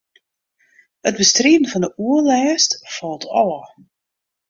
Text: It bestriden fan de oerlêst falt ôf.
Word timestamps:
It 1.09 1.17
bestriden 1.19 1.67
fan 1.71 1.83
de 1.85 1.89
oerlêst 2.07 2.71
falt 2.95 3.23
ôf. 3.45 3.67